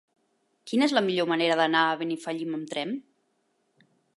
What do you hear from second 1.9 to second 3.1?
a Benifallim amb tren?